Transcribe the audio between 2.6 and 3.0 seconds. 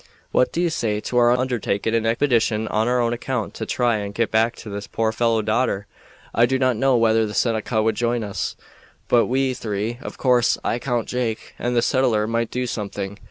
on our